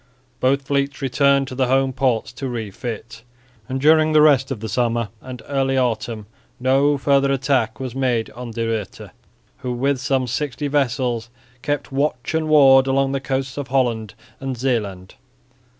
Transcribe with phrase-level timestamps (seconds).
[0.39, 3.21] Both fleets returned to the home ports to refit;
[3.69, 6.25] and during the rest of the summer and early autumn
[6.59, 9.11] no further attack was made on De Ruyter,
[9.59, 11.29] who with some sixty vessels
[11.61, 15.13] kept watch and ward along the coasts of Holland and Zeeland.